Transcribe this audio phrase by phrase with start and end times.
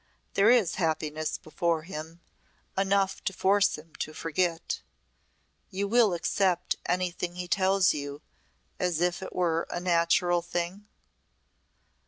[0.33, 2.21] There is happiness before him
[2.75, 4.81] enough to force him to forget.
[5.69, 8.23] You will accept anything he tells you
[8.79, 10.87] as if it were a natural thing?"